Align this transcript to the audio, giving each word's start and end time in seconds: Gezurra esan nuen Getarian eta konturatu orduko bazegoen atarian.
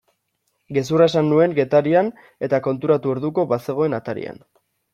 Gezurra 0.77 1.07
esan 1.11 1.29
nuen 1.33 1.53
Getarian 1.59 2.11
eta 2.49 2.63
konturatu 2.71 3.15
orduko 3.17 3.47
bazegoen 3.55 3.97
atarian. 4.03 4.45